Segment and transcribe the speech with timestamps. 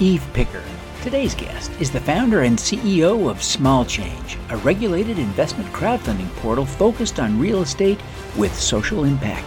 [0.00, 0.62] Eve Picker.
[1.02, 6.66] Today's guest is the founder and CEO of Small Change, a regulated investment crowdfunding portal
[6.66, 8.00] focused on real estate
[8.36, 9.46] with social impact.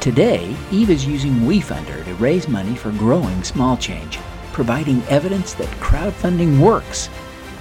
[0.00, 4.16] Today, Eve is using WeFunder to raise money for growing Small Change,
[4.54, 7.10] providing evidence that crowdfunding works.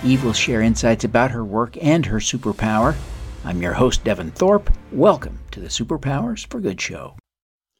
[0.05, 2.95] Eve will share insights about her work and her superpower.
[3.43, 4.71] I'm your host, Devin Thorpe.
[4.93, 7.17] Welcome to the Superpowers for Good show.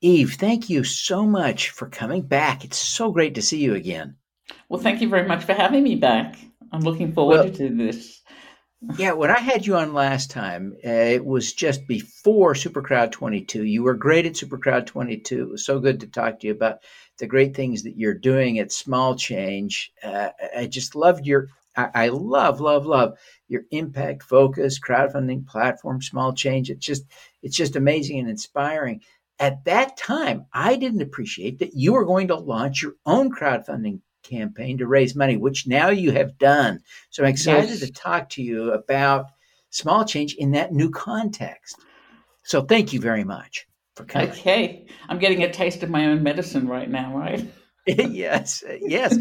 [0.02, 2.66] Eve, thank you so much for coming back.
[2.66, 4.18] It's so great to see you again.
[4.70, 6.38] Well, thank you very much for having me back.
[6.72, 8.22] I'm looking forward well, to this.
[8.98, 13.66] yeah, when I had you on last time, uh, it was just before Supercrowd 22.
[13.66, 15.44] You were great at Supercrowd 22.
[15.44, 16.80] It was so good to talk to you about
[17.18, 19.92] the great things that you're doing at Small Change.
[20.02, 23.18] Uh, I just loved your, I, I love, love, love
[23.50, 26.70] your impact focus crowdfunding platform, Small Change.
[26.70, 27.04] It's just,
[27.44, 29.02] it's just amazing and inspiring
[29.42, 34.02] at that time, I didn't appreciate that you were going to launch your own crowdfunding
[34.24, 36.80] campaign to raise money, which now you have done.
[37.10, 37.80] So I'm excited yes.
[37.80, 39.28] to talk to you about
[39.70, 41.78] small change in that new context.
[42.44, 44.30] So thank you very much for coming.
[44.30, 44.88] Okay.
[45.10, 47.50] I'm getting a taste of my own medicine right now, right?
[47.88, 49.18] yes, yes.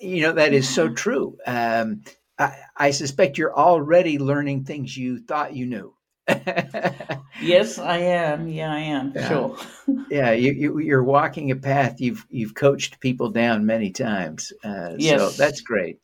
[0.00, 1.36] you know, that is so true.
[1.46, 2.02] Um,
[2.38, 5.94] I, I suspect you're already learning things you thought you knew.
[7.42, 8.48] yes, I am.
[8.48, 9.12] Yeah, I am.
[9.14, 9.28] Yeah.
[9.28, 9.58] Sure.
[10.10, 14.52] yeah, you, you, are walking a path you've you've coached people down many times.
[14.64, 15.20] Uh, yes.
[15.20, 15.98] So that's great.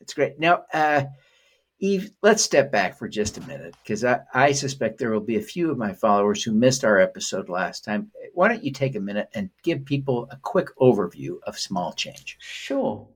[0.00, 0.38] That's great.
[0.38, 1.04] Now, uh,
[1.80, 5.36] Eve, let's step back for just a minute because I, I suspect there will be
[5.36, 8.10] a few of my followers who missed our episode last time.
[8.34, 12.36] Why don't you take a minute and give people a quick overview of Small Change?
[12.40, 13.06] Sure.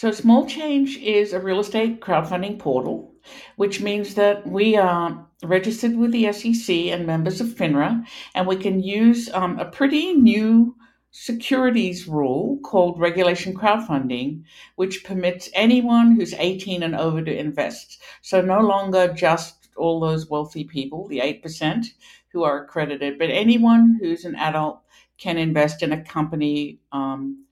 [0.00, 3.12] So, Small Change is a real estate crowdfunding portal,
[3.56, 8.56] which means that we are registered with the SEC and members of FINRA, and we
[8.56, 10.74] can use um, a pretty new
[11.10, 14.42] securities rule called regulation crowdfunding,
[14.76, 18.00] which permits anyone who's 18 and over to invest.
[18.22, 21.84] So, no longer just all those wealthy people, the 8%
[22.32, 24.80] who are accredited, but anyone who's an adult
[25.18, 27.44] can invest in a company um,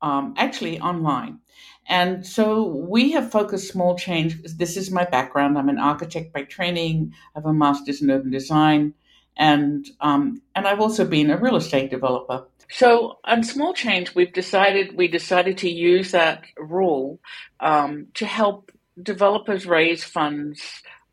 [0.00, 1.40] um, actually online.
[1.88, 4.42] And so we have focused small change.
[4.42, 5.56] This is my background.
[5.56, 7.14] I'm an architect by training.
[7.34, 8.92] I have a master's in urban design,
[9.36, 12.44] and um, and I've also been a real estate developer.
[12.70, 17.18] So on small change, we've decided we decided to use that rule
[17.60, 18.70] um, to help
[19.02, 20.60] developers raise funds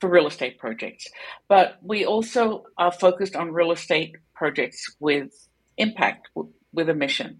[0.01, 1.07] for real estate projects.
[1.47, 5.31] But we also are focused on real estate projects with
[5.77, 6.27] impact,
[6.73, 7.39] with a mission.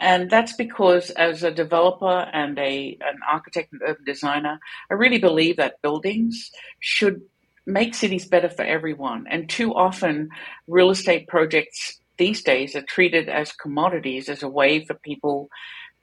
[0.00, 4.58] And that's because as a developer and a an architect and urban designer,
[4.90, 6.50] I really believe that buildings
[6.80, 7.20] should
[7.66, 9.26] make cities better for everyone.
[9.30, 10.30] And too often
[10.66, 15.48] real estate projects these days are treated as commodities as a way for people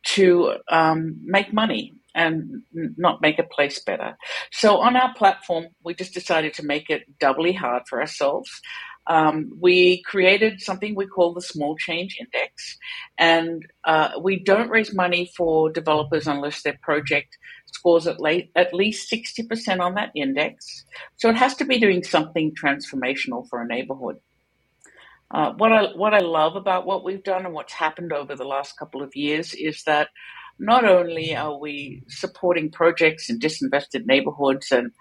[0.03, 4.17] to um, make money and not make a place better.
[4.51, 8.49] So on our platform, we just decided to make it doubly hard for ourselves
[9.07, 12.78] um, we created something we call the Small Change Index,
[13.18, 17.38] and uh, we don't raise money for developers unless their project
[17.68, 20.85] scores at, late, at least 60% on that index.
[21.16, 24.18] So it has to be doing something transformational for a neighborhood.
[25.29, 28.45] Uh, what I what I love about what we've done and what's happened over the
[28.45, 30.07] last couple of years is that
[30.57, 34.91] not only are we supporting projects in disinvested neighborhoods and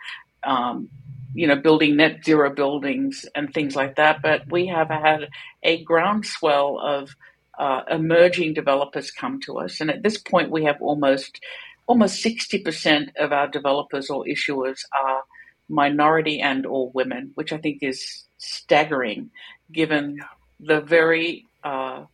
[0.45, 0.89] um,
[1.37, 4.23] you know, building net zero buildings and things like that.
[4.23, 5.29] But we have had
[5.63, 7.15] a groundswell of
[7.59, 11.41] uh, emerging developers come to us, and at this point, we have almost
[11.87, 15.23] almost sixty percent of our developers or issuers are
[15.69, 19.31] minority and or women, which I think is staggering,
[19.71, 20.21] given
[20.61, 22.05] the very uh,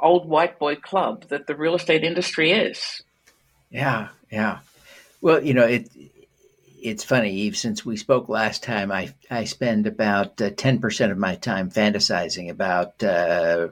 [0.00, 3.02] old white boy club that the real estate industry is.
[3.70, 4.58] Yeah, yeah.
[5.20, 5.90] Well, you know, it
[6.82, 11.18] it's funny, Eve, since we spoke last time, I, I spend about uh, 10% of
[11.18, 13.68] my time fantasizing about uh,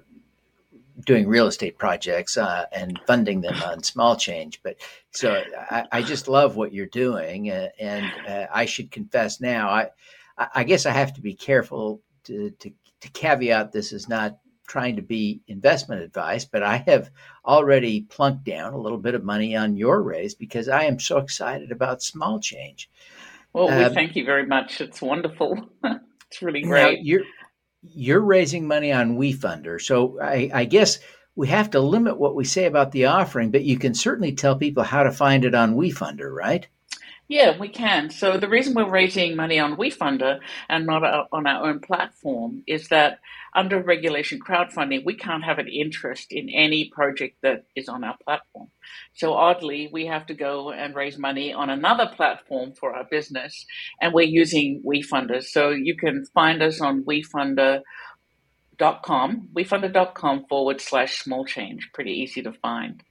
[1.05, 4.61] doing real estate projects uh, and funding them on small change.
[4.62, 4.76] But
[5.11, 7.50] so I, I just love what you're doing.
[7.50, 9.88] Uh, and uh, I should confess now, I,
[10.55, 12.70] I guess I have to be careful to, to,
[13.00, 17.11] to caveat this is not trying to be investment advice, but I have
[17.44, 21.19] already plunked down a little bit of money on your raise because I am so
[21.19, 22.91] excited about small change.
[23.56, 24.82] Well, we um, thank you very much.
[24.82, 25.70] It's wonderful.
[25.85, 27.03] it's really great.
[27.03, 27.23] you're
[27.81, 30.99] you're raising money on WeFunder, so I, I guess
[31.37, 34.56] we have to limit what we say about the offering, but you can certainly tell
[34.56, 36.69] people how to find it on WeFunder, right?
[37.28, 38.11] Yeah, we can.
[38.11, 40.38] So the reason we're raising money on WeFunder
[40.69, 41.02] and not
[41.32, 43.19] on our own platform is that
[43.52, 48.17] under regulation crowdfunding, we can't have an interest in any project that is on our
[48.25, 48.69] platform.
[49.14, 53.67] So oddly, we have to go and raise money on another platform for our business,
[54.00, 55.43] and we're using WeFunder.
[55.43, 57.82] So you can find us on WeFunder.com,
[59.52, 61.90] WeFunder.com forward slash small change.
[61.93, 63.02] Pretty easy to find.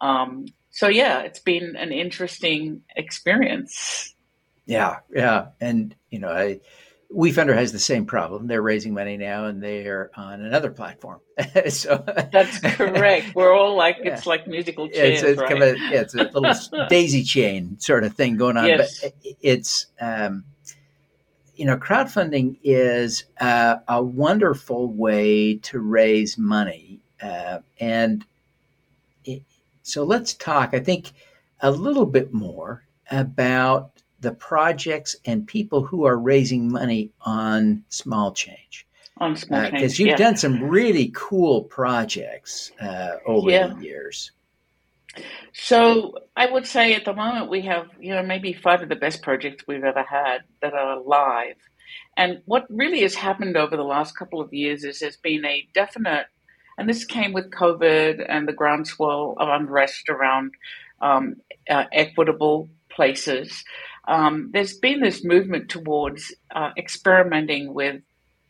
[0.00, 0.46] Um,
[0.78, 4.14] so yeah, it's been an interesting experience.
[4.64, 6.60] Yeah, yeah, and you know, I,
[7.12, 8.46] WeFunder has the same problem.
[8.46, 11.18] They're raising money now, and they are on another platform.
[11.68, 13.34] so that's correct.
[13.34, 14.14] We're all like yeah.
[14.14, 15.48] it's like musical chairs, it's, it's right?
[15.50, 18.68] Kind of a, yeah, it's a little daisy chain sort of thing going on.
[18.68, 19.00] Yes.
[19.00, 20.44] But it's um,
[21.56, 28.24] you know, crowdfunding is uh, a wonderful way to raise money, uh, and
[29.88, 31.12] so let's talk, I think,
[31.60, 38.32] a little bit more about the projects and people who are raising money on small
[38.32, 38.86] change.
[39.18, 39.74] On small uh, change.
[39.74, 40.16] Because you've yeah.
[40.16, 43.68] done some really cool projects uh, over yeah.
[43.68, 44.32] the years.
[45.52, 48.96] So I would say at the moment we have, you know, maybe five of the
[48.96, 51.56] best projects we've ever had that are live.
[52.16, 55.66] And what really has happened over the last couple of years is there's been a
[55.72, 56.26] definite
[56.78, 60.54] and this came with COVID and the groundswell of unrest around
[61.02, 61.36] um,
[61.68, 63.64] uh, equitable places.
[64.06, 68.00] Um, there's been this movement towards uh, experimenting with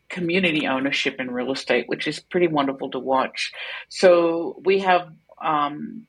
[0.09, 3.51] community ownership in real estate, which is pretty wonderful to watch.
[3.89, 5.09] So we have
[5.41, 6.05] um,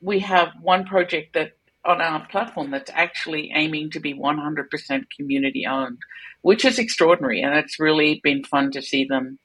[0.00, 1.52] we have one project that
[1.84, 5.98] on our platform that's actually aiming to be 100% community owned,
[6.42, 9.38] which is extraordinary, and it's really been fun to see them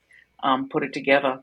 [0.43, 1.39] um, put it together.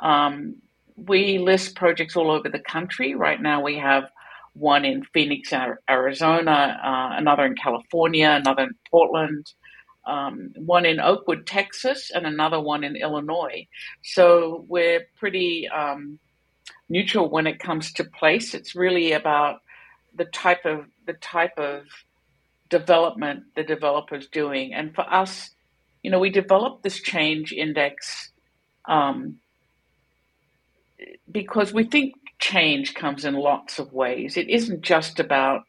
[0.00, 0.56] Um,
[0.96, 3.14] we list projects all over the country.
[3.14, 4.10] Right now, we have
[4.54, 5.52] one in Phoenix,
[5.88, 9.52] Arizona, uh, another in California, another in Portland,
[10.06, 13.66] um, one in Oakwood, Texas, and another one in Illinois.
[14.02, 16.18] So we're pretty um,
[16.88, 18.54] neutral when it comes to place.
[18.54, 19.60] It's really about
[20.14, 21.82] the type of the type of
[22.70, 24.72] development the developer's doing.
[24.72, 25.50] And for us,
[26.02, 28.32] you know, we developed this change index
[28.88, 29.36] um,
[31.30, 34.36] because we think change comes in lots of ways.
[34.36, 35.62] It isn't just about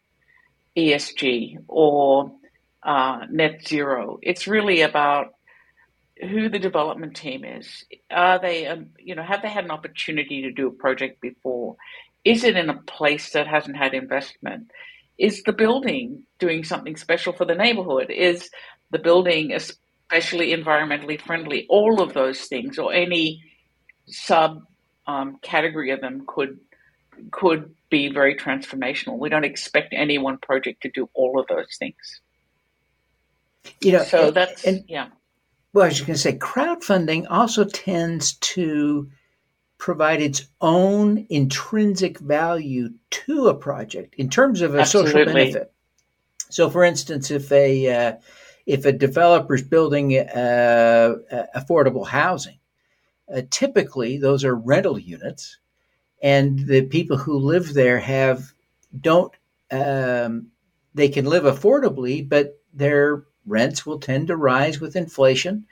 [0.76, 2.32] ESG or
[2.84, 4.20] uh, net zero.
[4.22, 5.34] It's really about
[6.22, 7.86] who the development team is.
[8.12, 11.76] Are they, um, you know, have they had an opportunity to do a project before?
[12.26, 14.72] Is it in a place that hasn't had investment?
[15.18, 18.10] Is the building doing something special for the neighborhood?
[18.10, 18.50] Is
[18.92, 21.66] the building especially environmentally friendly?
[21.70, 23.42] All of those things, or any
[24.08, 24.64] sub
[25.08, 26.60] um, category of them could
[27.32, 29.18] could be very transformational.
[29.18, 32.22] We don't expect any one project to do all of those things.
[33.82, 35.08] You know, so and, that's and, yeah.
[35.74, 39.10] Well, as you can say, crowdfunding also tends to
[39.78, 45.12] provide its own intrinsic value to a project in terms of a Absolutely.
[45.12, 45.74] social benefit.
[46.50, 48.14] So, for instance, if a uh,
[48.66, 51.16] if a developer is building uh,
[51.56, 52.57] affordable housing,
[53.34, 55.58] uh, typically, those are rental units,
[56.22, 58.54] and the people who live there have
[59.00, 59.34] don't
[59.72, 60.48] um,
[60.94, 65.66] they can live affordably, but their rents will tend to rise with inflation,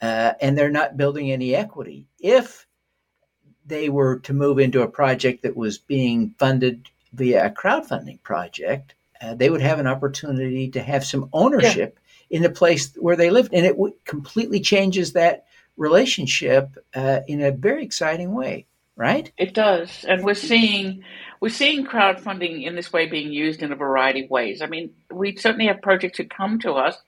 [0.00, 2.06] uh, and they're not building any equity.
[2.18, 2.66] If
[3.66, 8.94] they were to move into a project that was being funded via a crowdfunding project,
[9.20, 12.36] uh, they would have an opportunity to have some ownership yeah.
[12.36, 15.44] in the place where they lived, and it w- completely changes that
[15.80, 19.32] relationship uh, in a very exciting way, right?
[19.38, 21.02] It does, and we're seeing
[21.40, 24.60] we're seeing crowdfunding in this way being used in a variety of ways.
[24.60, 26.98] I mean, we certainly have projects who come to us,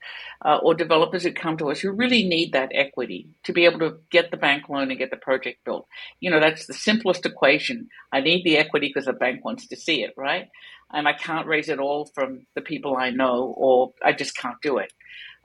[0.43, 3.77] uh, or developers who come to us who really need that equity to be able
[3.79, 5.87] to get the bank loan and get the project built.
[6.19, 7.89] You know, that's the simplest equation.
[8.11, 10.47] I need the equity because the bank wants to see it, right?
[10.91, 14.61] And I can't raise it all from the people I know, or I just can't
[14.63, 14.91] do it.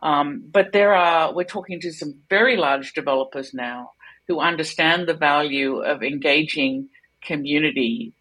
[0.02, 3.92] Um, but there are, we're talking to some very large developers now
[4.28, 6.88] who understand the value of engaging
[7.22, 8.12] community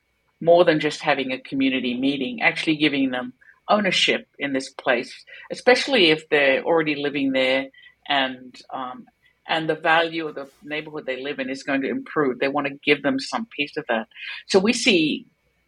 [0.42, 3.34] more than just having a community meeting, actually giving them
[3.70, 5.14] ownership in this place,
[5.52, 7.68] especially if they're already living there
[8.08, 9.06] and um,
[9.48, 12.40] and the value of the neighborhood they live in is going to improve.
[12.40, 14.08] They want to give them some piece of that.
[14.48, 15.26] So we see,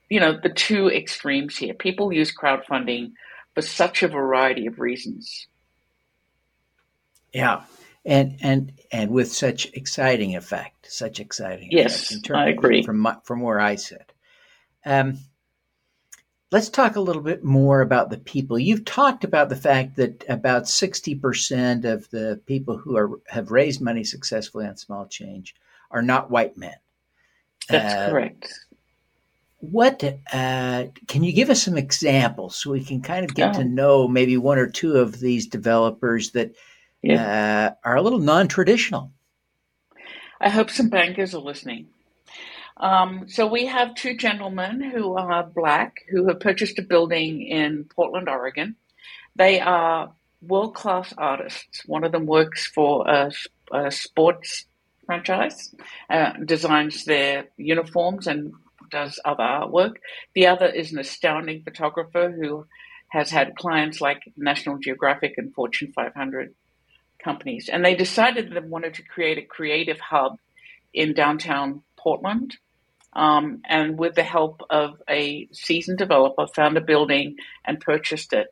[0.09, 1.73] you know, the two extremes here.
[1.73, 3.13] People use crowdfunding
[3.55, 5.47] for such a variety of reasons.
[7.33, 7.63] Yeah,
[8.05, 11.69] and and and with such exciting effect, such exciting.
[11.71, 12.83] Yes, effect I agree.
[12.83, 14.11] From from where I sit,
[14.85, 15.19] um,
[16.51, 18.57] let's talk a little bit more about the people.
[18.57, 23.81] You've talked about the fact that about 60% of the people who are, have raised
[23.81, 25.55] money successfully on small change
[25.91, 26.75] are not white men.
[27.67, 28.53] That's uh, correct.
[29.59, 33.59] What uh, can you give us some examples so we can kind of get oh.
[33.59, 36.55] to know maybe one or two of these developers that
[37.01, 37.75] yeah.
[37.83, 39.11] uh, are a little non traditional?
[40.41, 41.87] I hope some bankers are listening.
[42.77, 47.85] Um, so we have two gentlemen who are black who have purchased a building in
[47.93, 48.75] Portland, Oregon.
[49.35, 51.83] They are world class artists.
[51.85, 53.31] One of them works for a,
[53.73, 54.65] a sports
[55.05, 55.75] franchise,
[56.09, 58.53] uh, designs their uniforms and
[58.89, 59.95] does other artwork.
[60.35, 62.65] The other is an astounding photographer who
[63.09, 66.53] has had clients like National Geographic and Fortune 500
[67.23, 67.69] companies.
[67.71, 70.37] And they decided they wanted to create a creative hub
[70.93, 72.57] in downtown Portland
[73.13, 77.35] um, and with the help of a seasoned developer, found a building
[77.65, 78.47] and purchased it.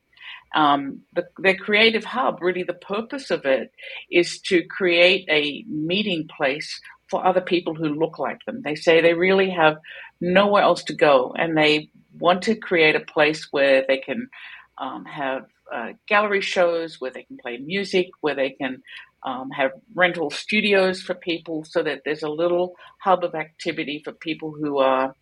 [0.55, 3.71] Um, the, their creative hub, really, the purpose of it
[4.09, 8.61] is to create a meeting place for other people who look like them.
[8.63, 9.77] They say they really have
[10.19, 14.29] nowhere else to go, and they want to create a place where they can
[14.77, 18.81] um, have uh, gallery shows, where they can play music, where they can
[19.23, 24.13] um, have rental studios for people so that there's a little hub of activity for
[24.13, 25.13] people who are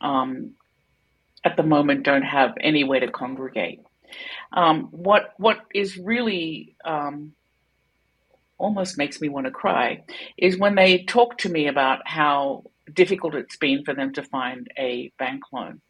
[0.00, 0.52] um,
[1.44, 3.80] at the moment don't have anywhere to congregate.
[4.52, 7.32] Um, what what is really um,
[8.58, 10.04] almost makes me want to cry
[10.36, 14.68] is when they talk to me about how difficult it's been for them to find
[14.78, 15.80] a bank loan,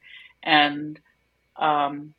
[0.42, 0.98] and
[1.56, 2.14] um,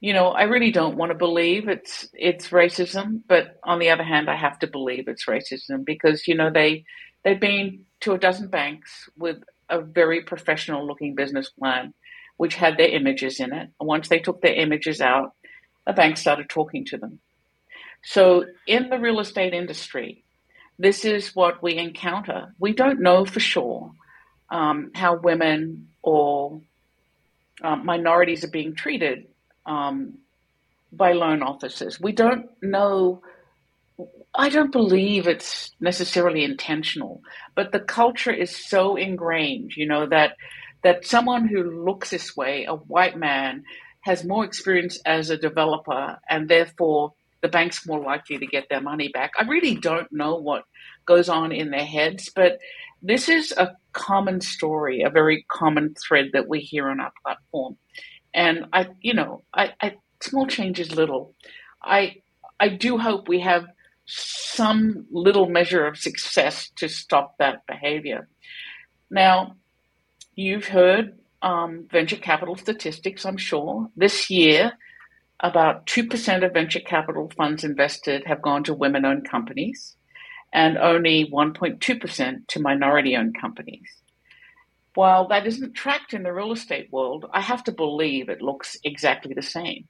[0.00, 4.04] you know, I really don't want to believe it's it's racism, but on the other
[4.04, 6.84] hand, I have to believe it's racism because you know they
[7.24, 9.38] they've been to a dozen banks with
[9.68, 11.94] a very professional looking business plan,
[12.36, 13.70] which had their images in it.
[13.80, 15.32] And once they took their images out,
[15.86, 17.20] a bank started talking to them.
[18.04, 20.24] So in the real estate industry,
[20.78, 22.54] this is what we encounter.
[22.60, 23.92] We don't know for sure
[24.50, 26.60] um, how women or
[27.62, 29.26] um, minorities are being treated
[29.66, 30.18] um,
[30.92, 32.00] by loan officers.
[32.00, 33.22] We don't know.
[34.34, 37.22] I don't believe it's necessarily intentional,
[37.54, 40.36] but the culture is so ingrained, you know, that
[40.82, 43.64] that someone who looks this way, a white man,
[44.02, 48.80] has more experience as a developer, and therefore the bank's more likely to get their
[48.80, 49.32] money back.
[49.38, 50.64] I really don't know what
[51.06, 52.58] goes on in their heads, but
[53.02, 57.76] this is a common story, a very common thread that we hear on our platform.
[58.36, 61.34] And I, you know, I, I small change is little.
[61.82, 62.16] I,
[62.60, 63.66] I do hope we have
[64.04, 68.28] some little measure of success to stop that behavior.
[69.10, 69.56] Now,
[70.34, 73.88] you've heard um, venture capital statistics, I'm sure.
[73.96, 74.72] This year,
[75.40, 79.96] about 2% of venture capital funds invested have gone to women owned companies,
[80.52, 83.88] and only 1.2% to minority owned companies
[84.96, 88.78] while that isn't tracked in the real estate world, I have to believe it looks
[88.82, 89.86] exactly the same.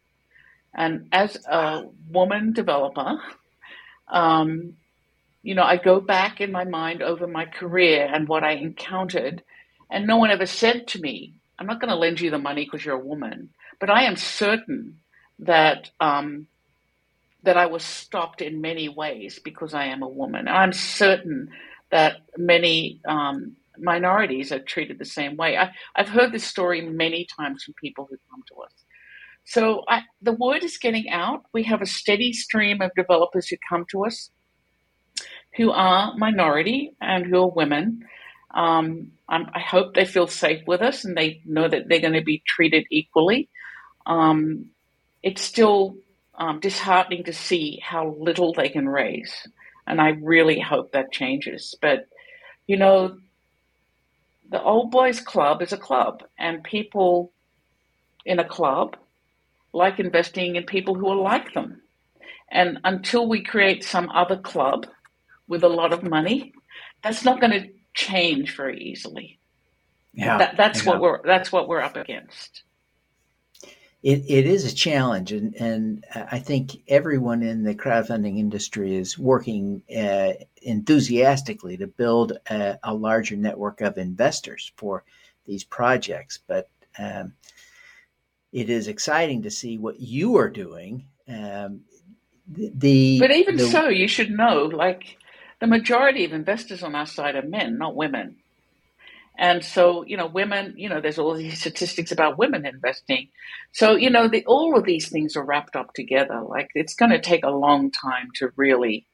[0.74, 3.18] And as a woman developer,
[4.08, 4.74] um,
[5.42, 9.42] you know, I go back in my mind over my career and what I encountered,
[9.90, 12.64] and no one ever said to me, I'm not going to lend you the money
[12.64, 13.50] because you're a woman.
[13.80, 14.98] But I am certain
[15.38, 16.48] that um,
[17.44, 20.48] that I was stopped in many ways because I am a woman.
[20.48, 21.50] I'm certain
[21.90, 25.56] that many um, minorities are treated the same way.
[25.56, 28.72] I, have heard this story many times from people who come to us.
[29.44, 31.44] So I, the word is getting out.
[31.52, 34.30] We have a steady stream of developers who come to us
[35.56, 38.04] who are minority and who are women.
[38.54, 42.22] Um, i hope they feel safe with us and they know that they're going to
[42.22, 43.48] be treated equally.
[44.06, 44.70] Um,
[45.22, 45.96] it's still
[46.38, 49.48] um, disheartening to see how little they can raise.
[49.86, 51.74] And I really hope that changes.
[51.80, 52.06] But,
[52.66, 53.18] you know,
[54.50, 57.32] the old boys club is a club and people
[58.24, 58.96] in a club
[59.72, 61.82] like investing in people who are like them.
[62.50, 64.86] And until we create some other club
[65.48, 66.52] with a lot of money
[67.02, 69.38] that's not going to change very easily.
[70.14, 70.38] Yeah.
[70.38, 72.62] That, that's what we're that's what we're up against
[74.06, 79.18] it, it is a challenge, and, and I think everyone in the crowdfunding industry is
[79.18, 85.02] working uh, enthusiastically to build a, a, larger network of investors for
[85.44, 86.38] these projects.
[86.46, 86.68] But
[87.00, 87.32] um,
[88.52, 91.08] it is exciting to see what you are doing.
[91.26, 91.80] Um,
[92.46, 95.18] the, the, but even the, so, you should know, like
[95.58, 98.36] the majority of investors on our side are men, not women.
[99.38, 103.28] And so, you know, women, you know, there's all these statistics about women investing.
[103.72, 106.42] So, you know, the, all of these things are wrapped up together.
[106.42, 109.06] Like it's going to take a long time to really,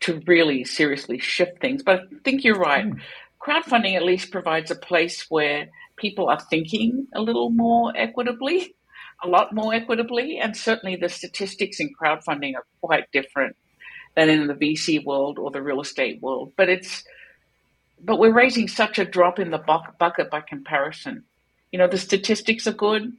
[0.00, 1.82] to really seriously shift things.
[1.82, 2.86] But I think you're right.
[2.86, 3.00] Mm.
[3.40, 8.74] Crowdfunding at least provides a place where people are thinking a little more equitably,
[9.22, 10.38] a lot more equitably.
[10.38, 13.56] And certainly the statistics in crowdfunding are quite different
[14.16, 16.52] than in the VC world or the real estate world.
[16.56, 17.04] But it's,
[18.02, 21.24] but we're raising such a drop in the bucket by comparison.
[21.72, 23.12] You know, the statistics are good,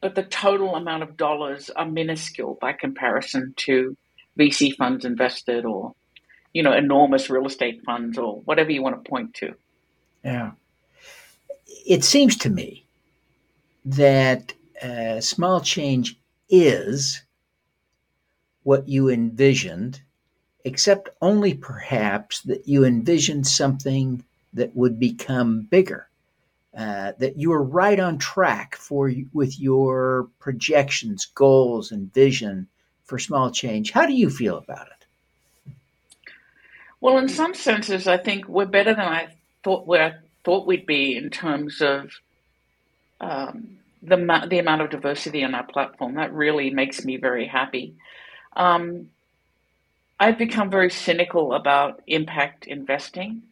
[0.00, 3.96] but the total amount of dollars are minuscule by comparison to
[4.38, 5.94] VC funds invested or,
[6.52, 9.54] you know, enormous real estate funds or whatever you want to point to.
[10.24, 10.52] Yeah.
[11.86, 12.84] It seems to me
[13.84, 14.52] that
[14.82, 17.22] uh, small change is
[18.62, 20.00] what you envisioned
[20.64, 26.08] except only perhaps that you envisioned something that would become bigger.
[26.76, 32.66] Uh, that you are right on track for with your projections, goals, and vision
[33.04, 33.92] for small change.
[33.92, 35.74] How do you feel about it?
[37.00, 39.28] Well, in some senses, I think we're better than I
[39.62, 39.98] thought we
[40.42, 42.10] thought we'd be in terms of
[43.20, 44.16] um, the
[44.48, 46.14] the amount of diversity on our platform.
[46.14, 47.94] That really makes me very happy.
[48.56, 49.10] Um,
[50.18, 53.42] I've become very cynical about impact investing.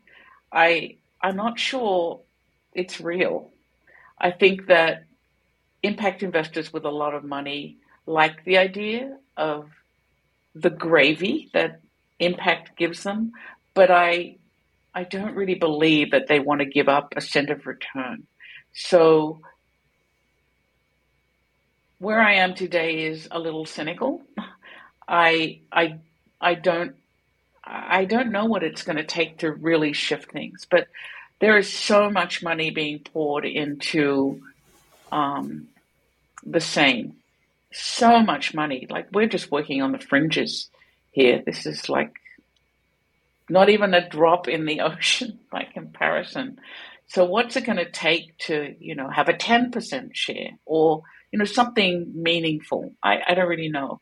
[0.52, 2.20] I I'm not sure
[2.74, 3.50] it's real.
[4.20, 5.04] I think that
[5.82, 9.68] impact investors with a lot of money like the idea of
[10.54, 11.80] the gravy that
[12.18, 13.32] impact gives them,
[13.74, 14.36] but I
[14.94, 18.26] I don't really believe that they want to give up a cent of return.
[18.74, 19.40] So
[21.98, 24.22] where I am today is a little cynical.
[25.08, 25.98] I I
[26.42, 26.96] I don't
[27.64, 30.88] I don't know what it's going to take to really shift things, but
[31.40, 34.42] there is so much money being poured into
[35.12, 35.68] um,
[36.44, 37.14] the same.
[37.72, 38.86] So much money.
[38.90, 40.68] Like we're just working on the fringes
[41.12, 41.42] here.
[41.44, 42.12] This is like
[43.48, 46.58] not even a drop in the ocean by comparison.
[47.06, 51.38] So what's it going to take to, you know, have a 10% share or, you
[51.38, 52.94] know, something meaningful?
[53.02, 54.00] I, I don't really know.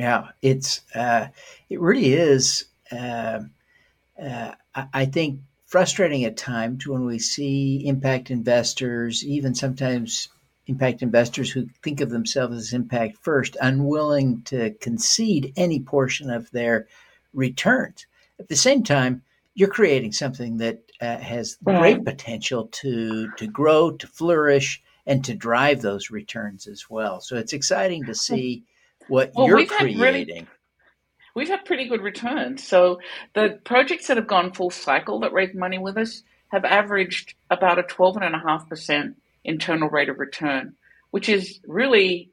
[0.00, 1.26] Yeah, it's uh,
[1.68, 2.64] it really is.
[2.90, 3.40] Uh,
[4.18, 10.30] uh, I think frustrating at times when we see impact investors, even sometimes
[10.66, 16.50] impact investors who think of themselves as impact first, unwilling to concede any portion of
[16.50, 16.88] their
[17.34, 18.06] returns.
[18.38, 19.20] At the same time,
[19.52, 25.34] you're creating something that uh, has great potential to to grow, to flourish, and to
[25.34, 27.20] drive those returns as well.
[27.20, 28.64] So it's exciting to see
[29.08, 29.98] what well, you're creating.
[30.00, 30.46] Really,
[31.34, 32.66] we've had pretty good returns.
[32.66, 33.00] So
[33.34, 37.78] the projects that have gone full cycle that raised money with us have averaged about
[37.78, 40.74] a 12.5% internal rate of return,
[41.10, 42.30] which is really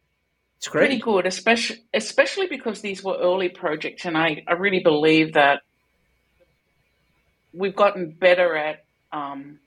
[0.57, 0.87] it's great.
[0.87, 4.05] pretty good, especially, especially because these were early projects.
[4.05, 5.61] And I, I really believe that
[7.53, 9.59] we've gotten better at um,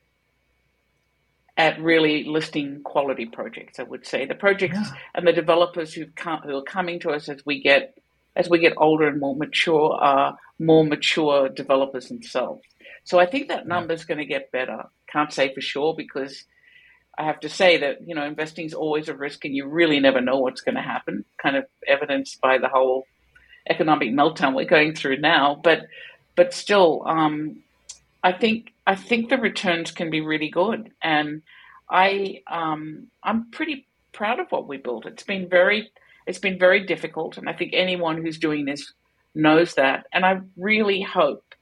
[1.61, 3.79] at really listing quality projects.
[3.79, 4.93] I would say the projects yeah.
[5.15, 6.07] and the developers who
[6.45, 7.99] who are coming to us as we get
[8.35, 12.63] as we get older and more mature are more mature developers themselves.
[13.05, 14.85] So I think that number is going to get better.
[15.13, 16.45] Can't say for sure because
[17.19, 20.01] I have to say that you know investing is always a risk, and you really
[20.01, 21.25] never know what's going to happen.
[21.43, 23.07] Kind of evidenced by the whole
[23.69, 25.81] economic meltdown we're going through now, but
[26.37, 27.63] but still, um,
[28.23, 31.43] I think I think the returns can be really good, and
[31.89, 35.07] I um, I'm pretty proud of what we built.
[35.07, 35.91] It's been very
[36.27, 38.93] it's been very difficult, and I think anyone who's doing this
[39.35, 40.07] knows that.
[40.13, 41.55] And I really hope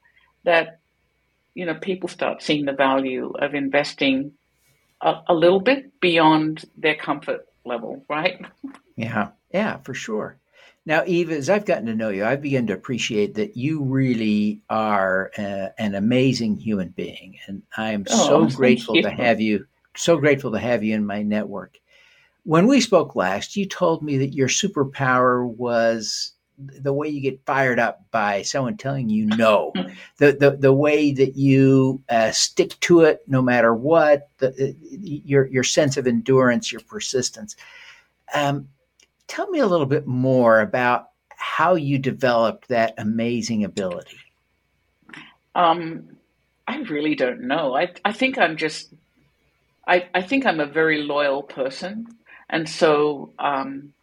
[0.43, 0.79] that
[1.53, 4.33] you know people start seeing the value of investing
[5.01, 8.45] a, a little bit beyond their comfort level, right?
[8.95, 10.37] Yeah, yeah, for sure.
[10.85, 14.61] Now, Eve, as I've gotten to know you, I've begun to appreciate that you really
[14.69, 19.67] are a, an amazing human being, and I am oh, so grateful to have you.
[19.95, 21.77] So grateful to have you in my network.
[22.43, 27.45] When we spoke last, you told me that your superpower was the way you get
[27.45, 29.71] fired up by someone telling you no,
[30.17, 35.47] the the, the way that you uh, stick to it no matter what, the, your
[35.47, 37.55] your sense of endurance, your persistence.
[38.33, 38.67] Um,
[39.29, 44.17] Tell me a little bit more about how you developed that amazing ability.
[45.55, 46.17] Um,
[46.67, 47.75] I really don't know.
[47.75, 48.93] I, I think I'm just,
[49.87, 52.07] I, I think I'm a very loyal person.
[52.49, 53.93] And so um,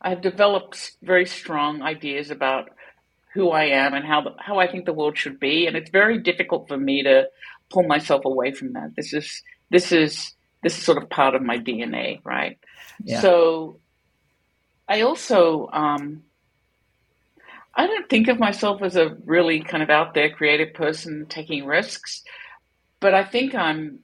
[0.00, 2.70] I've developed very strong ideas about
[3.34, 5.66] who I am and how, the, how I think the world should be.
[5.66, 7.28] And it's very difficult for me to
[7.70, 8.94] pull myself away from that.
[8.96, 12.58] This is this is this is sort of part of my DNA, right?
[13.02, 13.20] Yeah.
[13.20, 13.80] So
[14.88, 16.22] I also um,
[17.74, 21.64] I don't think of myself as a really kind of out there creative person taking
[21.64, 22.22] risks,
[23.00, 24.00] but I think I'm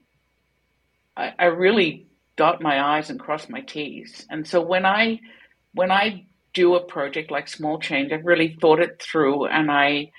[1.17, 4.27] I, I really dot my I's and cross my T's.
[4.31, 5.21] And so when I
[5.75, 10.13] when I do a project like Small Change, I've really thought it through and I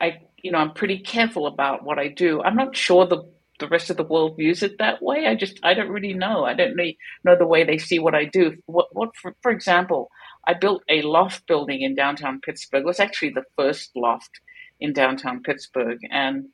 [0.00, 2.42] I you know, I'm pretty careful about what I do.
[2.42, 3.24] I'm not sure the
[3.58, 5.26] the rest of the world views it that way.
[5.26, 6.44] I just I don't really know.
[6.44, 8.56] I don't really know the way they see what I do.
[8.66, 10.10] What what for, for example,
[10.46, 12.82] I built a loft building in downtown Pittsburgh.
[12.82, 14.40] It was actually the first loft
[14.80, 16.46] in downtown Pittsburgh, and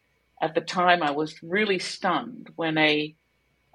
[0.42, 3.14] at the time I was really stunned when a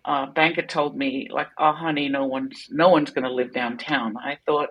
[0.05, 4.15] uh, banker told me like, "Oh, honey, no one's no one's going to live downtown."
[4.17, 4.69] I thought,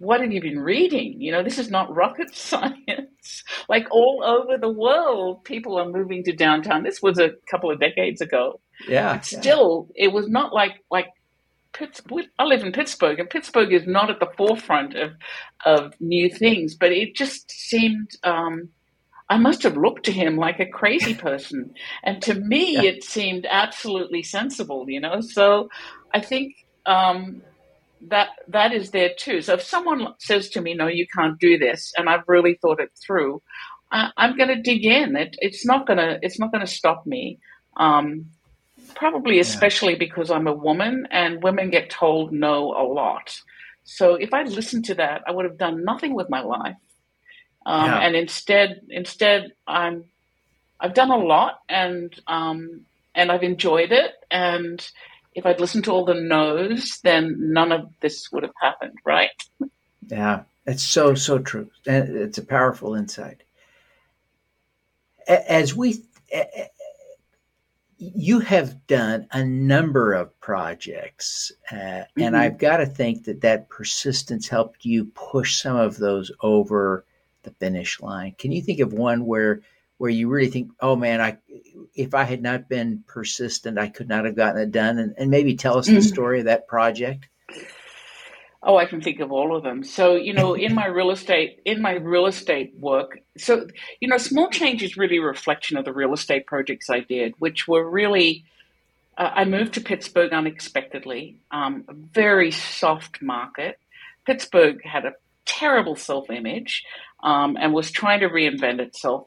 [0.00, 1.20] "What have you been reading?
[1.20, 3.44] You know, this is not rocket science.
[3.68, 6.82] like all over the world, people are moving to downtown.
[6.82, 8.60] This was a couple of decades ago.
[8.88, 10.06] Yeah, but still, yeah.
[10.06, 11.08] it was not like like
[11.72, 12.26] Pittsburgh.
[12.38, 15.12] I live in Pittsburgh, and Pittsburgh is not at the forefront of
[15.64, 18.70] of new things, but it just seemed." Um,
[19.30, 21.72] I must have looked to him like a crazy person.
[22.02, 22.82] And to me, yeah.
[22.82, 25.20] it seemed absolutely sensible, you know?
[25.20, 25.70] So
[26.12, 27.40] I think um,
[28.08, 29.42] that that is there too.
[29.42, 32.80] So if someone says to me, no, you can't do this, and I've really thought
[32.80, 33.42] it through,
[33.90, 35.16] I, am going to dig in.
[35.16, 37.38] It, it's not going to, it's not going to stop me.
[37.76, 38.26] Um,
[38.94, 39.98] probably especially yeah.
[39.98, 43.40] because I'm a woman and women get told no a lot.
[43.84, 46.76] So if I listened to that, I would have done nothing with my life.
[47.66, 48.00] Um, yeah.
[48.00, 50.04] And instead, instead, I'm
[50.80, 54.12] I've done a lot, and um, and I've enjoyed it.
[54.30, 54.86] And
[55.34, 59.30] if I'd listened to all the no's, then none of this would have happened, right?
[60.08, 61.70] Yeah, it's so so true.
[61.86, 63.42] It's a powerful insight.
[65.28, 66.02] As we,
[67.98, 72.22] you have done a number of projects, uh, mm-hmm.
[72.22, 77.04] and I've got to think that that persistence helped you push some of those over
[77.42, 78.34] the finish line.
[78.38, 79.60] Can you think of one where
[80.00, 81.36] where you really think, oh man, I
[81.94, 85.30] if I had not been persistent, I could not have gotten it done, and, and
[85.30, 85.96] maybe tell us mm-hmm.
[85.96, 87.28] the story of that project.
[88.62, 89.84] Oh, I can think of all of them.
[89.84, 93.66] So, you know, in my real estate, in my real estate work, so,
[94.00, 97.34] you know, small change is really a reflection of the real estate projects I did,
[97.38, 98.46] which were really,
[99.18, 103.78] uh, I moved to Pittsburgh unexpectedly, um, a very soft market.
[104.24, 105.12] Pittsburgh had a
[105.44, 106.84] terrible self image
[107.22, 109.26] um, and was trying to reinvent itself.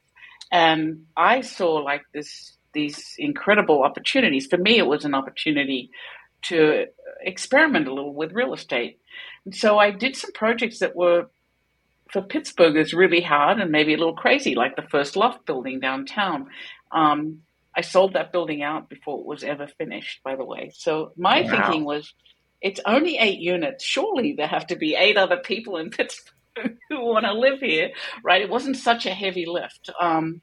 [0.54, 4.46] And I saw like this these incredible opportunities.
[4.46, 5.90] For me, it was an opportunity
[6.44, 6.86] to
[7.22, 9.00] experiment a little with real estate.
[9.46, 11.30] And so I did some projects that were
[12.12, 16.48] for Pittsburghers really hard and maybe a little crazy, like the first loft building downtown.
[16.92, 17.40] Um,
[17.76, 20.72] I sold that building out before it was ever finished, by the way.
[20.76, 21.50] So my wow.
[21.50, 22.14] thinking was,
[22.62, 23.84] it's only eight units.
[23.84, 26.36] Surely there have to be eight other people in Pittsburgh
[26.90, 27.92] who want to live here,
[28.24, 28.42] right?
[28.42, 29.90] It wasn't such a heavy lift.
[30.00, 30.42] Um,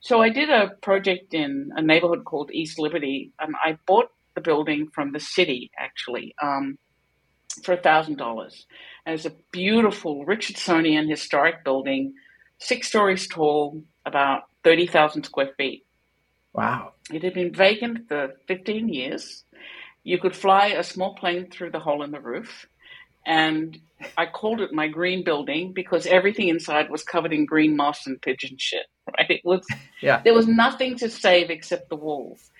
[0.00, 4.40] so I did a project in a neighborhood called East Liberty, and I bought the
[4.40, 6.78] building from the city actually um,
[7.64, 8.66] for a thousand dollars.
[9.06, 12.14] It's a beautiful Richardsonian historic building,
[12.58, 15.84] six stories tall, about thirty thousand square feet.
[16.52, 16.92] Wow!
[17.12, 19.44] It had been vacant for fifteen years.
[20.04, 22.66] You could fly a small plane through the hole in the roof.
[23.28, 23.78] And
[24.16, 28.20] I called it my green building because everything inside was covered in green moss and
[28.20, 28.86] pigeon shit.
[29.16, 29.30] Right?
[29.30, 29.66] It was
[30.02, 30.20] yeah.
[30.22, 32.50] there was nothing to save except the walls.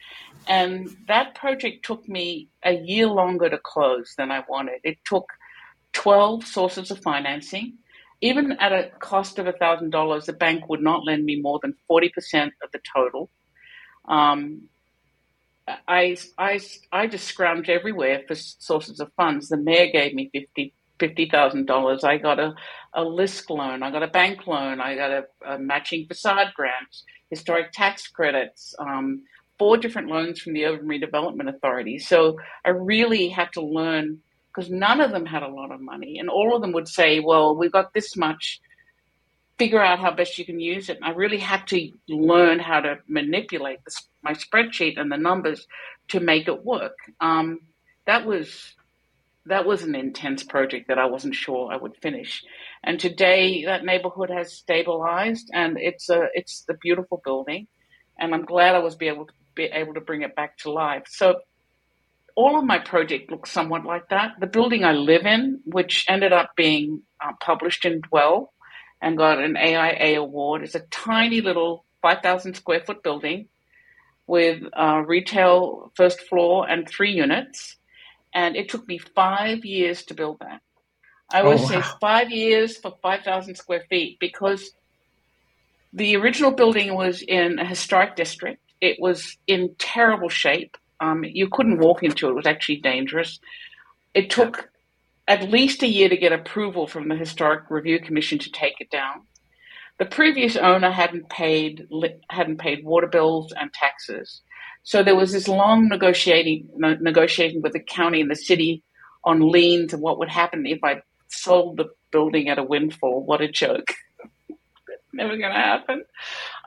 [0.48, 4.81] And that project took me a year longer to close than I wanted.
[4.83, 5.26] It took
[5.92, 7.74] 12 sources of financing.
[8.22, 12.46] Even at a cost of $1,000, the bank would not lend me more than 40%
[12.62, 13.28] of the total.
[14.09, 14.70] Um,
[15.87, 16.61] I, I,
[16.92, 19.48] I just scrounged everywhere for sources of funds.
[19.48, 22.04] The mayor gave me fifty fifty thousand dollars.
[22.04, 22.54] I got a,
[22.94, 23.83] a LISC loan.
[23.83, 24.81] I got a bank loan.
[24.81, 26.96] I got a, a matching facade grant,
[27.31, 29.22] historic tax credits, um,
[29.59, 31.98] four different loans from the Urban Redevelopment Authority.
[31.98, 34.20] So I really had to learn
[34.54, 37.20] because none of them had a lot of money, and all of them would say,
[37.20, 38.61] "Well, we've got this much
[39.59, 40.97] figure out how best you can use it.
[40.97, 45.66] And I really had to learn how to manipulate this, my spreadsheet and the numbers
[46.09, 46.97] to make it work.
[47.21, 47.61] Um,
[48.07, 48.75] that was
[49.47, 52.44] that was an intense project that I wasn't sure I would finish.
[52.85, 57.66] And today that neighborhood has stabilized and it's a it's a beautiful building.
[58.18, 60.71] And I'm glad I was be able to be able to bring it back to
[60.71, 61.05] life.
[61.09, 61.40] So
[62.37, 64.35] all of my project looks somewhat like that.
[64.38, 68.53] The building I live in, which ended up being uh, published in Dwell,
[69.00, 70.62] and got an AIA award.
[70.62, 73.48] It's a tiny little 5,000 square foot building,
[74.28, 77.76] with uh, retail first floor and three units.
[78.32, 80.61] And it took me five years to build that.
[81.30, 81.68] I would oh, wow.
[81.68, 84.70] say five years for 5,000 square feet because
[85.92, 88.62] the original building was in a historic district.
[88.80, 90.76] It was in terrible shape.
[91.00, 93.40] Um, you couldn't walk into it, it was actually dangerous.
[94.14, 94.70] It took
[95.28, 98.90] at least a year to get approval from the Historic Review Commission to take it
[98.90, 99.22] down.
[99.98, 101.86] The previous owner hadn't paid
[102.30, 104.42] hadn't paid water bills and taxes,
[104.84, 108.82] so there was this long negotiating negotiating with the county and the city
[109.24, 113.24] on liens and what would happen if I sold the building at a windfall.
[113.24, 113.92] What a joke!
[115.18, 116.04] Never going to happen.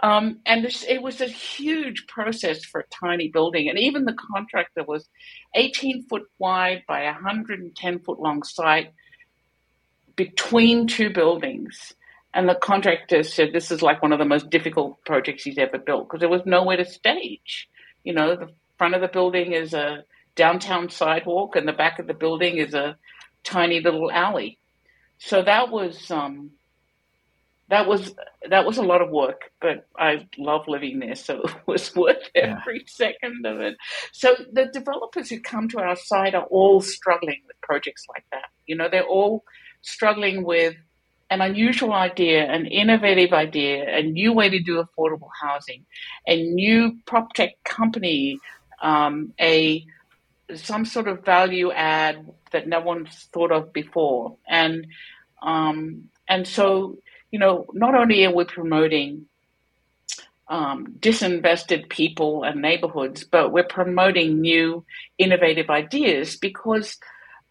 [0.04, 3.70] Um, and this, it was a huge process for a tiny building.
[3.70, 5.08] And even the contractor was
[5.56, 8.92] 18 foot wide by 110 foot long site
[10.18, 11.94] between two buildings.
[12.34, 15.78] And the contractor said this is like one of the most difficult projects he's ever
[15.78, 17.70] built because there was nowhere to stage.
[18.04, 20.04] You know, the front of the building is a
[20.36, 22.98] downtown sidewalk, and the back of the building is a
[23.46, 24.60] tiny little alley.
[25.20, 26.52] So that was um,
[27.72, 28.14] that was
[28.50, 32.22] that was a lot of work, but I love living there, so it was worth
[32.36, 32.86] every yeah.
[32.86, 33.78] second of it.
[34.12, 38.50] So the developers who come to our site are all struggling with projects like that.
[38.68, 39.46] You know, they're all
[39.82, 40.76] struggling with
[41.30, 45.86] an unusual idea, an innovative idea, a new way to do affordable housing,
[46.28, 48.38] a new prop tech company,
[48.82, 49.86] um, a
[50.56, 54.88] some sort of value add that no one's thought of before, and
[55.42, 56.98] um, and so
[57.32, 59.26] you know, not only are we promoting
[60.48, 64.86] um, disinvested people and neighborhoods, but we're promoting new
[65.18, 66.98] innovative ideas because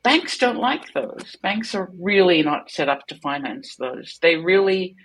[0.02, 1.36] banks don't like those.
[1.42, 4.18] Banks are really not set up to finance those.
[4.20, 4.96] They really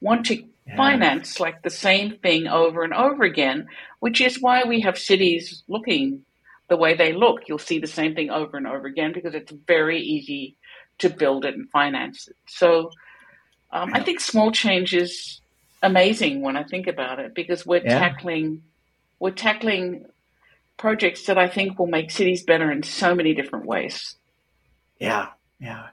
[0.00, 0.76] want to yeah.
[0.76, 3.68] finance like the same thing over and over again,
[4.00, 6.22] which is why we have cities looking
[6.68, 7.42] the way they look.
[7.46, 10.56] You'll see the same thing over and over again because it's very easy
[10.98, 12.36] to build it and finance it.
[12.48, 12.90] So
[13.70, 15.40] um, I think small change is
[15.82, 17.98] amazing when I think about it because we're yeah.
[17.98, 18.62] tackling
[19.18, 20.06] we're tackling
[20.76, 24.16] projects that I think will make cities better in so many different ways.
[24.98, 25.88] Yeah, yeah.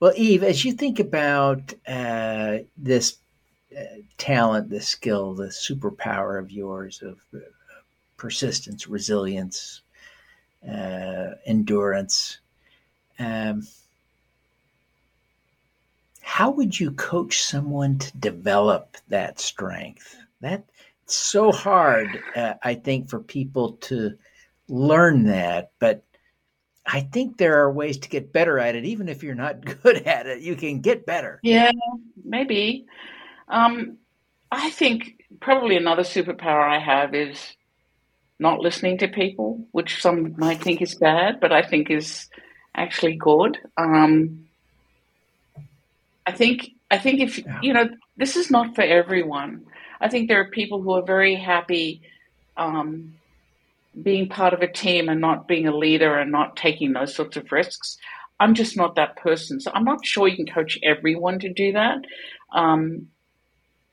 [0.00, 3.16] Well, Eve, as you think about uh, this
[3.76, 3.82] uh,
[4.18, 7.38] talent, this skill, the superpower of yours of uh,
[8.16, 9.82] persistence, resilience,
[10.66, 12.38] uh, endurance.
[13.18, 13.66] Um,
[16.26, 20.16] how would you coach someone to develop that strength?
[20.40, 20.68] That's
[21.06, 24.18] so hard, uh, I think, for people to
[24.68, 25.70] learn that.
[25.78, 26.02] But
[26.84, 28.84] I think there are ways to get better at it.
[28.84, 31.38] Even if you're not good at it, you can get better.
[31.44, 31.70] Yeah,
[32.24, 32.86] maybe.
[33.46, 33.98] Um,
[34.50, 37.54] I think probably another superpower I have is
[38.40, 42.28] not listening to people, which some might think is bad, but I think is
[42.74, 43.58] actually good.
[43.76, 44.45] Um,
[46.26, 47.60] I think I think if yeah.
[47.62, 49.64] you know this is not for everyone.
[50.00, 52.02] I think there are people who are very happy
[52.56, 53.14] um,
[54.02, 57.36] being part of a team and not being a leader and not taking those sorts
[57.36, 57.96] of risks.
[58.38, 61.72] I'm just not that person, so I'm not sure you can coach everyone to do
[61.72, 61.98] that.
[62.52, 63.08] Um,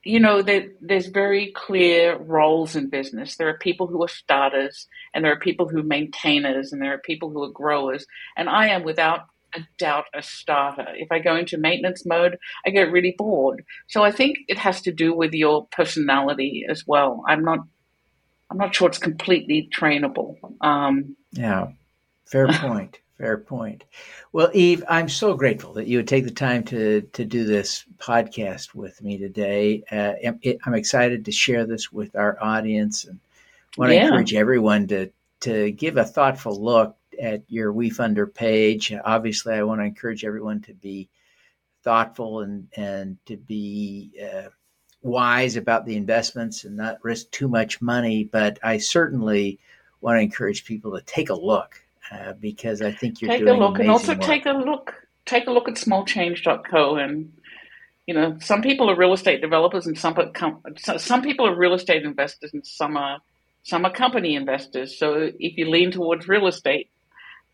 [0.04, 3.36] you know, there, there's very clear roles in business.
[3.36, 6.92] There are people who are starters, and there are people who are maintainers, and there
[6.92, 8.04] are people who are growers.
[8.36, 9.20] And I am, without
[9.54, 10.86] a doubt a starter.
[10.94, 13.64] If I go into maintenance mode, I get really bored.
[13.88, 17.24] So I think it has to do with your personality as well.
[17.28, 17.60] I'm not
[18.50, 20.36] I'm not sure it's completely trainable.
[20.60, 21.68] Um, yeah,
[22.26, 22.98] fair point.
[23.18, 23.84] fair point.
[24.32, 27.84] Well, Eve, I'm so grateful that you would take the time to to do this
[27.98, 29.82] podcast with me today.
[29.90, 30.14] Uh,
[30.64, 33.18] I'm excited to share this with our audience and
[33.76, 34.04] want to yeah.
[34.04, 38.92] encourage everyone to to give a thoughtful look at your WeFunder page.
[39.04, 41.08] Obviously, I want to encourage everyone to be
[41.82, 44.48] thoughtful and and to be uh,
[45.02, 48.24] wise about the investments and not risk too much money.
[48.24, 49.58] But I certainly
[50.00, 51.80] want to encourage people to take a look
[52.12, 54.22] uh, because I think you're take doing a look and also work.
[54.22, 54.94] take a look
[55.26, 57.32] take a look at smallchange.co and
[58.06, 60.14] you know some people are real estate developers and some
[60.98, 63.18] some people are real estate investors and some are
[63.64, 64.98] some are company investors.
[64.98, 66.90] So if you lean towards real estate,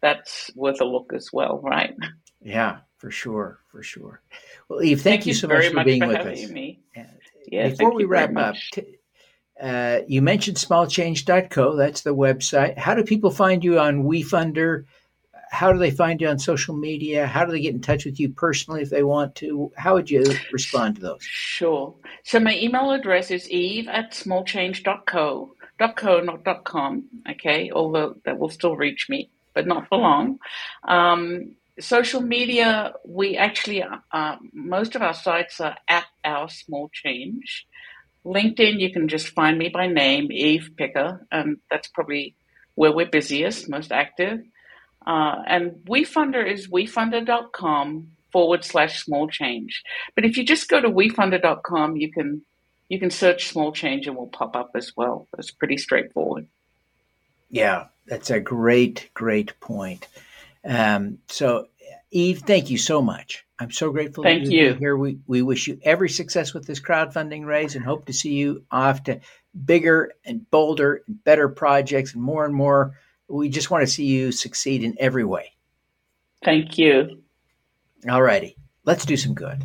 [0.02, 1.94] that's worth a look as well, right?
[2.40, 4.22] Yeah, for sure, for sure.
[4.68, 6.48] Well, Eve, thank, thank you so much for much being for with us.
[6.50, 6.80] Me.
[7.46, 8.98] Yeah, Before we wrap up, t-
[9.60, 11.76] uh, you mentioned smallchange.co.
[11.76, 12.78] That's the website.
[12.78, 14.84] How do people find you on WeFunder?
[15.50, 17.26] How do they find you on social media?
[17.26, 19.72] How do they get in touch with you personally if they want to?
[19.76, 21.22] How would you respond to those?
[21.22, 21.94] Sure.
[22.22, 25.50] So my email address is eve at smallchange.co
[25.88, 30.38] .co, not .com, okay, although that will still reach me, but not for long.
[30.86, 33.82] Um, social media, we actually,
[34.12, 37.66] uh, most of our sites are at our small change.
[38.24, 42.34] LinkedIn, you can just find me by name, Eve Picker, and that's probably
[42.74, 44.40] where we're busiest, most active.
[45.06, 49.82] Uh, and WeFunder is wefunder.com forward slash small change.
[50.14, 52.42] But if you just go to wefunder.com, you can
[52.88, 55.28] you can search small change and will pop up as well.
[55.38, 56.48] It's pretty straightforward.
[57.50, 60.06] Yeah, that's a great, great point.
[60.64, 61.66] Um, so,
[62.10, 63.44] Eve, thank you so much.
[63.58, 64.24] I'm so grateful.
[64.24, 64.74] Thank you.
[64.74, 68.32] Here, we we wish you every success with this crowdfunding raise, and hope to see
[68.32, 69.20] you off to
[69.64, 72.96] bigger and bolder and better projects, and more and more.
[73.28, 75.52] We just want to see you succeed in every way.
[76.44, 77.22] Thank you.
[78.08, 79.62] All righty, let's do some good.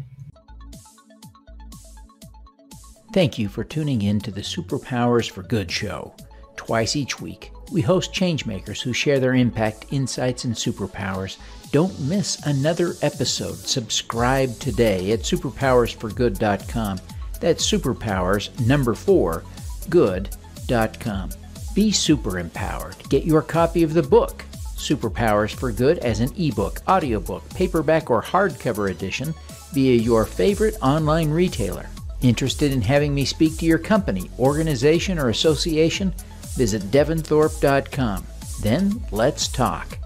[3.13, 6.13] Thank you for tuning in to the Superpowers for Good show.
[6.57, 11.37] Twice each week, we host changemakers who share their impact, insights, and superpowers.
[11.71, 13.55] Don't miss another episode.
[13.55, 16.99] Subscribe today at superpowersforgood.com.
[17.39, 19.43] That's superpowers number four,
[19.89, 21.29] good.com.
[21.73, 22.95] Be super empowered.
[23.09, 24.45] Get your copy of the book,
[24.77, 29.33] Superpowers for Good, as an ebook, audiobook, paperback, or hardcover edition
[29.73, 31.87] via your favorite online retailer.
[32.21, 36.13] Interested in having me speak to your company, organization, or association?
[36.55, 38.25] Visit devinthorpe.com.
[38.61, 39.97] Then let's talk.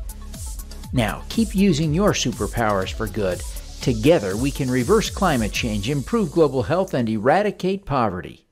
[0.91, 3.41] Now, keep using your superpowers for good.
[3.81, 8.48] Together, we can reverse climate change, improve global health, and eradicate poverty.